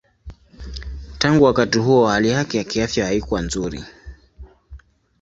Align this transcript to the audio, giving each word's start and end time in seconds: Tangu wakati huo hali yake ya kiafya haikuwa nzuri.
Tangu 1.17 1.43
wakati 1.43 1.79
huo 1.79 2.07
hali 2.07 2.29
yake 2.29 2.57
ya 2.57 2.63
kiafya 2.63 3.05
haikuwa 3.05 3.41
nzuri. 3.41 3.83